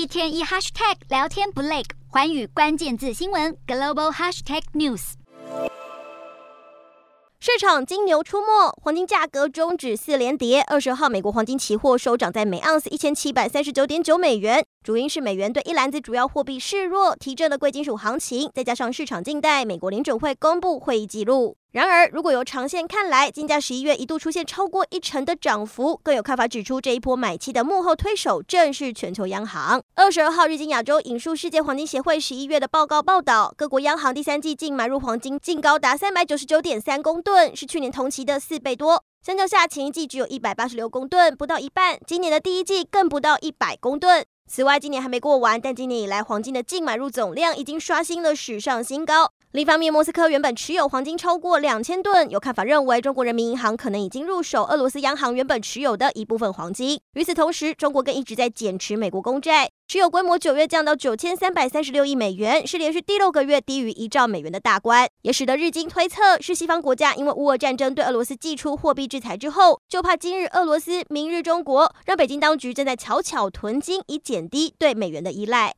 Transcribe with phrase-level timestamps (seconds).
[0.00, 5.12] 一天一 hashtag 聊天不累，寰宇关键字新闻 global hashtag news。
[7.38, 10.62] 市场金牛出没，黄金价格终止四连跌。
[10.62, 21.58] 二十号，美国黄金期货收涨在每盎司一千七百三十九点九美元，主因是美元对一篮子主要货币示弱，提振了贵金属行情，再加上市场静待美国联准会公布会议记录。
[21.72, 29.80] 然而，如果由长线看来，金价十一月一度出现超过一成的涨幅，更有看法指出，这一波买气的幕后推手正是全球央行。
[29.94, 39.04] 二十二号，日经亚洲引述世界黄金协会十一月的报告报道，各国央行第三季净买入黄金净高达三百九十九点三公吨，是去年同期的四倍多。
[39.24, 44.26] 相较下，前一季只有一百八十六公吨，不到一半；今年的第一季更不到一百公吨。
[44.50, 49.30] 此外，今年还没过完，但今年以来黄金的净买入总量已经刷新了史上新高。
[49.52, 57.00] 另一方面，莫斯科原本持有黄金超过两千吨，有看法认为中国人民银行可能已经入手俄罗斯央行原本持有的一部分黄金。
[57.14, 75.68] 与此同时，中国更一直在减持美国公债，持有规模九月降到九千三百三十六亿美元，是连续第六个月低于一兆美元的大关，也使得日经推测是西方国家因为乌俄战争对俄罗斯祭出货币制裁之后，就怕今日俄罗斯，明日中国，让北京当局正在悄悄囤金，以减低对美元的依赖。